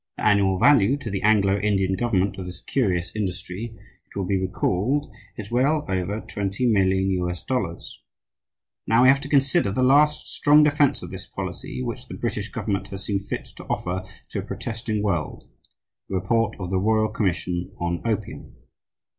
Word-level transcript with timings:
The 0.17 0.23
annual 0.25 0.57
value 0.57 0.97
to 0.97 1.11
the 1.11 1.21
Anglo 1.21 1.59
Indian 1.59 1.93
government 1.93 2.39
of 2.39 2.47
this 2.47 2.61
curious 2.61 3.15
industry, 3.15 3.75
it 3.77 4.15
will 4.17 4.25
be 4.25 4.41
recalled, 4.41 5.11
is 5.37 5.51
well 5.51 5.85
over 5.87 6.19
$20,000,000. 6.21 7.91
Now 8.87 9.03
we 9.03 9.09
have 9.09 9.21
to 9.21 9.29
consider 9.29 9.71
the 9.71 9.83
last 9.83 10.25
strong 10.25 10.63
defense 10.63 11.03
of 11.03 11.11
this 11.11 11.27
policy 11.27 11.83
which 11.83 12.07
the 12.07 12.15
British 12.17 12.49
government 12.49 12.87
has 12.87 13.05
seen 13.05 13.19
fit 13.19 13.49
to 13.57 13.63
offer 13.65 14.01
to 14.29 14.39
a 14.39 14.41
protesting 14.41 15.03
world, 15.03 15.43
the 16.09 16.15
report 16.15 16.55
of 16.59 16.71
the 16.71 16.79
Royal 16.79 17.09
Commission 17.09 17.71
on 17.79 18.01
Opium. 18.03 18.55